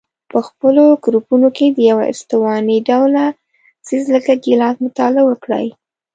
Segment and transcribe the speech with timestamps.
[0.31, 3.25] په خپلو ګروپونو کې د یوه استواني ډوله
[3.85, 5.67] څیز لکه ګیلاس مطالعه وکړئ.